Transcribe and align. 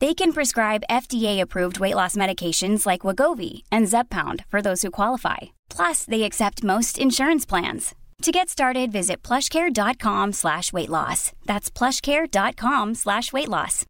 They 0.00 0.14
can 0.14 0.32
prescribe 0.32 0.82
FDA-approved 0.88 1.78
weight 1.78 1.94
loss 1.94 2.16
medications 2.16 2.86
like 2.86 3.02
Wegovy 3.02 3.64
and 3.70 3.86
Zepbound 3.86 4.46
for 4.48 4.62
those 4.62 4.80
who 4.80 4.90
qualify. 4.90 5.36
Plus, 5.68 6.06
they 6.06 6.22
accept 6.22 6.64
most 6.64 6.98
insurance 6.98 7.44
plans. 7.44 7.94
To 8.22 8.32
get 8.32 8.48
started, 8.48 8.90
visit 8.92 9.22
plushcare.com 9.22 10.32
slash 10.32 10.72
weight 10.72 10.88
loss. 10.88 11.32
That's 11.44 11.70
plushcare.com 11.70 12.94
slash 12.94 13.32
weight 13.32 13.48
loss. 13.48 13.84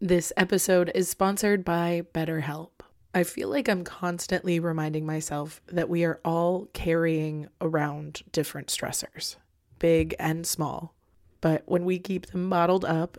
This 0.00 0.32
episode 0.36 0.90
is 0.92 1.08
sponsored 1.08 1.64
by 1.64 2.02
BetterHelp. 2.12 2.70
I 3.14 3.22
feel 3.22 3.48
like 3.48 3.68
I'm 3.68 3.84
constantly 3.84 4.58
reminding 4.58 5.06
myself 5.06 5.62
that 5.68 5.88
we 5.88 6.04
are 6.04 6.20
all 6.24 6.66
carrying 6.72 7.48
around 7.60 8.22
different 8.32 8.66
stressors, 8.66 9.36
big 9.78 10.16
and 10.18 10.44
small. 10.44 10.94
But 11.40 11.62
when 11.66 11.84
we 11.84 12.00
keep 12.00 12.26
them 12.26 12.50
bottled 12.50 12.84
up, 12.84 13.18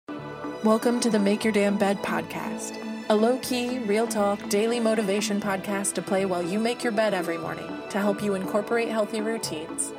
Welcome 0.63 0.99
to 0.99 1.09
the 1.09 1.17
Make 1.17 1.43
Your 1.43 1.51
Damn 1.51 1.75
Bed 1.75 1.97
podcast, 2.03 2.77
a 3.09 3.15
low 3.15 3.39
key, 3.39 3.79
real 3.79 4.05
talk, 4.05 4.47
daily 4.47 4.79
motivation 4.79 5.41
podcast 5.41 5.93
to 5.93 6.03
play 6.03 6.25
while 6.25 6.43
you 6.43 6.59
make 6.59 6.83
your 6.83 6.93
bed 6.93 7.15
every 7.15 7.39
morning 7.39 7.81
to 7.89 7.97
help 7.97 8.21
you 8.21 8.35
incorporate 8.35 8.87
healthy 8.87 9.21
routines, 9.21 9.91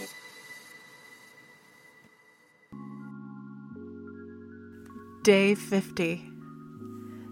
Day 5.23 5.55
50. 5.55 6.29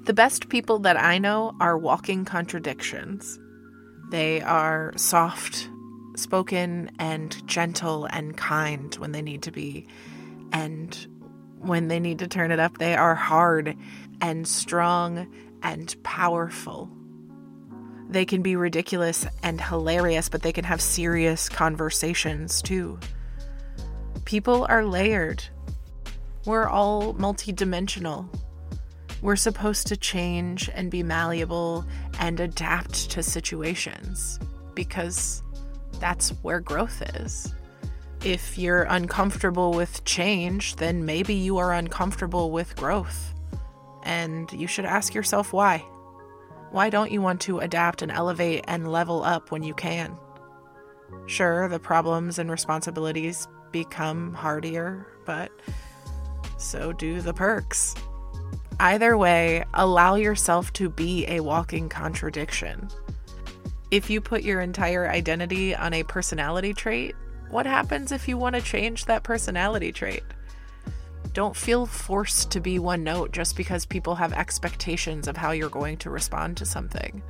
The 0.05 0.13
best 0.13 0.49
people 0.49 0.79
that 0.79 0.97
I 0.97 1.19
know 1.19 1.55
are 1.59 1.77
walking 1.77 2.25
contradictions. 2.25 3.37
They 4.09 4.41
are 4.41 4.91
soft, 4.95 5.69
spoken 6.15 6.91
and 6.99 7.45
gentle 7.47 8.05
and 8.05 8.37
kind 8.37 8.93
when 8.95 9.11
they 9.11 9.21
need 9.21 9.43
to 9.43 9.51
be. 9.51 9.87
And 10.51 10.95
when 11.59 11.87
they 11.87 11.99
need 11.99 12.19
to 12.19 12.27
turn 12.27 12.51
it 12.51 12.59
up, 12.59 12.77
they 12.77 12.95
are 12.95 13.15
hard 13.15 13.75
and 14.21 14.47
strong 14.47 15.33
and 15.61 15.95
powerful. 16.03 16.89
They 18.09 18.25
can 18.25 18.41
be 18.41 18.55
ridiculous 18.55 19.25
and 19.41 19.59
hilarious, 19.59 20.29
but 20.29 20.43
they 20.43 20.51
can 20.51 20.65
have 20.65 20.81
serious 20.81 21.49
conversations 21.49 22.61
too. 22.61 22.99
People 24.25 24.65
are 24.69 24.85
layered. 24.85 25.43
We're 26.45 26.67
all 26.67 27.13
multidimensional. 27.15 28.27
We're 29.21 29.37
supposed 29.37 29.87
to 29.87 29.97
change 29.97 30.69
and 30.73 30.91
be 30.91 31.01
malleable 31.01 31.85
and 32.19 32.39
adapt 32.39 33.09
to 33.11 33.23
situations 33.23 34.39
because 34.75 35.41
that's 35.99 36.29
where 36.41 36.59
growth 36.59 37.01
is. 37.15 37.53
If 38.23 38.57
you're 38.57 38.83
uncomfortable 38.83 39.73
with 39.73 40.05
change, 40.05 40.77
then 40.77 41.05
maybe 41.05 41.33
you 41.33 41.57
are 41.57 41.73
uncomfortable 41.73 42.51
with 42.51 42.75
growth. 42.75 43.33
And 44.03 44.51
you 44.51 44.67
should 44.67 44.85
ask 44.85 45.13
yourself 45.13 45.53
why. 45.53 45.79
Why 46.71 46.89
don't 46.89 47.11
you 47.11 47.21
want 47.21 47.41
to 47.41 47.59
adapt 47.59 48.01
and 48.01 48.11
elevate 48.11 48.63
and 48.67 48.91
level 48.91 49.23
up 49.23 49.51
when 49.51 49.61
you 49.61 49.73
can? 49.73 50.17
Sure, 51.25 51.67
the 51.67 51.79
problems 51.79 52.39
and 52.39 52.49
responsibilities 52.49 53.47
become 53.71 54.33
hardier, 54.33 55.07
but 55.25 55.51
so 56.57 56.93
do 56.93 57.21
the 57.21 57.33
perks. 57.33 57.93
Either 58.79 59.17
way, 59.17 59.63
allow 59.73 60.15
yourself 60.15 60.73
to 60.73 60.89
be 60.89 61.27
a 61.27 61.41
walking 61.41 61.89
contradiction. 61.89 62.89
If 63.93 64.09
you 64.09 64.21
put 64.21 64.41
your 64.41 64.59
entire 64.59 65.07
identity 65.07 65.75
on 65.75 65.93
a 65.93 66.01
personality 66.01 66.73
trait, 66.73 67.15
what 67.51 67.67
happens 67.67 68.11
if 68.11 68.27
you 68.27 68.39
want 68.39 68.55
to 68.55 68.61
change 68.63 69.05
that 69.05 69.21
personality 69.21 69.91
trait? 69.91 70.23
Don't 71.33 71.55
feel 71.55 71.85
forced 71.85 72.49
to 72.49 72.59
be 72.59 72.79
one 72.79 73.03
note 73.03 73.33
just 73.33 73.55
because 73.55 73.85
people 73.85 74.15
have 74.15 74.33
expectations 74.33 75.27
of 75.27 75.37
how 75.37 75.51
you're 75.51 75.69
going 75.69 75.97
to 75.97 76.09
respond 76.09 76.57
to 76.57 76.65
something. 76.65 77.21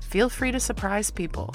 Feel 0.00 0.28
free 0.28 0.50
to 0.50 0.58
surprise 0.58 1.12
people. 1.12 1.54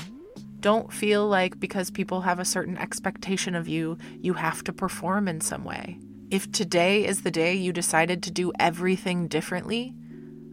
Don't 0.62 0.94
feel 0.94 1.28
like 1.28 1.59
because 1.59 1.92
people 1.92 2.22
have 2.22 2.40
a 2.40 2.46
certain 2.46 2.78
expectation 2.78 3.53
of 3.53 3.68
you, 3.68 3.98
you 4.22 4.31
have 4.36 4.63
to 4.63 4.72
perform 4.72 5.28
in 5.28 5.42
some 5.42 5.66
way. 5.66 6.00
If 6.30 6.50
today 6.53 7.06
is 7.06 7.24
the 7.24 7.31
day 7.31 7.53
you 7.53 7.74
decided 7.74 8.24
to 8.24 8.31
do 8.31 8.53
everything 8.62 9.28
differently, 9.28 9.94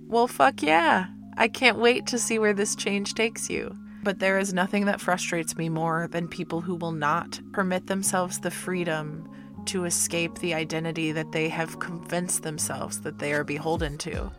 well, 0.09 0.27
fuck 0.27 0.65
yeah. 0.65 1.11
I 1.39 1.47
can't 1.47 1.79
wait 1.79 2.05
to 2.09 2.19
see 2.19 2.41
where 2.41 2.53
this 2.53 2.75
change 2.75 3.15
takes 3.15 3.49
you. 3.49 3.75
But 4.03 4.19
there 4.19 4.39
is 4.39 4.53
nothing 4.53 4.87
that 4.87 5.01
frustrates 5.01 5.57
me 5.57 5.69
more 5.69 6.09
than 6.11 6.27
people 6.27 6.61
who 6.61 6.75
will 6.75 6.93
not 6.93 7.41
permit 7.53 7.87
themselves 7.87 8.41
the 8.41 8.51
freedom 8.51 9.29
to 9.67 9.85
escape 9.85 10.39
the 10.39 10.55
identity 10.55 11.13
that 11.13 11.31
they 11.31 11.49
have 11.49 11.79
convinced 11.79 12.43
themselves 12.43 13.01
that 13.03 13.21
they 13.21 13.33
are 13.33 13.45
beholden 13.45 13.99
to. 13.99 14.33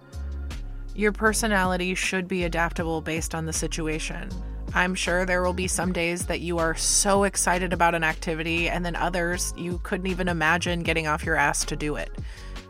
Your 0.94 1.14
personality 1.14 1.96
should 1.96 2.28
be 2.28 2.44
adaptable 2.44 3.00
based 3.00 3.34
on 3.34 3.46
the 3.46 3.54
situation. 3.54 4.30
I'm 4.74 4.94
sure 4.94 5.26
there 5.26 5.42
will 5.42 5.54
be 5.54 5.68
some 5.68 5.94
days 5.94 6.26
that 6.26 6.42
you 6.42 6.58
are 6.58 6.76
so 6.76 7.24
excited 7.24 7.72
about 7.72 7.96
an 7.96 8.04
activity, 8.04 8.68
and 8.68 8.86
then 8.86 8.98
others 8.98 9.54
you 9.58 9.80
couldn't 9.84 10.08
even 10.08 10.28
imagine 10.28 10.84
getting 10.84 11.08
off 11.08 11.26
your 11.26 11.38
ass 11.38 11.64
to 11.66 11.78
do 11.78 11.96
it. 11.96 12.12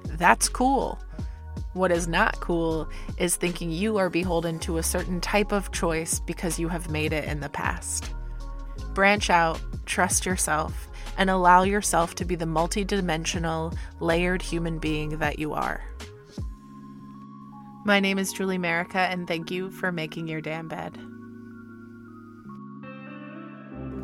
That's 0.05 0.49
cool. 0.49 0.99
What 1.79 1.93
is 1.93 2.09
not 2.09 2.41
cool 2.41 2.89
is 3.17 3.37
thinking 3.37 3.71
you 3.71 3.95
are 3.99 4.09
beholden 4.09 4.59
to 4.59 4.79
a 4.79 4.83
certain 4.83 5.21
type 5.21 5.53
of 5.53 5.71
choice 5.71 6.19
because 6.19 6.59
you 6.59 6.67
have 6.67 6.91
made 6.91 7.13
it 7.13 7.23
in 7.23 7.39
the 7.39 7.47
past. 7.47 8.13
Branch 8.93 9.29
out, 9.29 9.61
trust 9.85 10.25
yourself, 10.25 10.89
and 11.17 11.29
allow 11.29 11.63
yourself 11.63 12.15
to 12.15 12.25
be 12.25 12.35
the 12.35 12.43
multidimensional, 12.43 13.73
layered 14.01 14.41
human 14.41 14.77
being 14.77 15.19
that 15.19 15.39
you 15.39 15.53
are. 15.53 15.81
My 17.85 18.01
name 18.01 18.19
is 18.19 18.33
Julie 18.33 18.57
Merica, 18.57 18.99
and 18.99 19.25
thank 19.25 19.49
you 19.49 19.71
for 19.71 19.89
making 19.89 20.27
your 20.27 20.41
damn 20.41 20.67
bed. 20.67 20.97